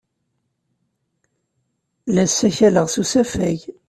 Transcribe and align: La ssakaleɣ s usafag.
La 2.13 2.25
ssakaleɣ 2.27 2.87
s 2.89 2.95
usafag. 3.01 3.59